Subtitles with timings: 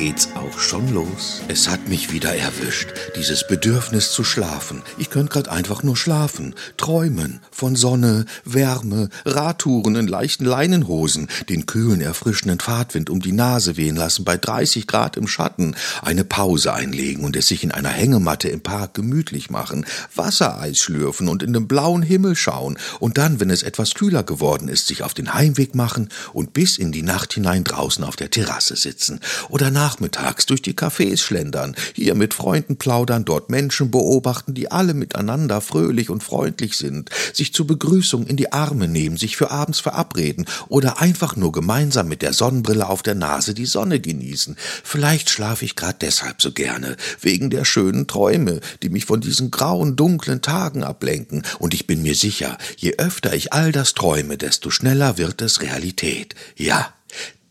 [0.00, 1.42] geht's auch schon los.
[1.48, 4.80] Es hat mich wieder erwischt, dieses Bedürfnis zu schlafen.
[4.96, 11.66] Ich könnte grad einfach nur schlafen, träumen von Sonne, Wärme, Radtouren in leichten Leinenhosen, den
[11.66, 16.72] kühlen, erfrischenden Fahrtwind um die Nase wehen lassen bei 30 Grad im Schatten, eine Pause
[16.72, 21.52] einlegen und es sich in einer Hängematte im Park gemütlich machen, Wassereis schlürfen und in
[21.52, 25.34] den blauen Himmel schauen und dann, wenn es etwas kühler geworden ist, sich auf den
[25.34, 29.89] Heimweg machen und bis in die Nacht hinein draußen auf der Terrasse sitzen oder nach
[29.90, 35.60] nachmittags durch die Cafés schlendern, hier mit Freunden plaudern, dort Menschen beobachten, die alle miteinander
[35.60, 40.46] fröhlich und freundlich sind, sich zur Begrüßung in die Arme nehmen, sich für abends verabreden
[40.68, 44.54] oder einfach nur gemeinsam mit der Sonnenbrille auf der Nase die Sonne genießen.
[44.84, 49.50] Vielleicht schlafe ich gerade deshalb so gerne, wegen der schönen Träume, die mich von diesen
[49.50, 54.36] grauen, dunklen Tagen ablenken, und ich bin mir sicher, je öfter ich all das träume,
[54.36, 56.36] desto schneller wird es Realität.
[56.54, 56.94] Ja,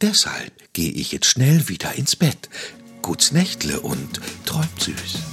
[0.00, 2.48] Deshalb gehe ich jetzt schnell wieder ins Bett.
[3.02, 5.27] Guts Nächtle und träumt süß.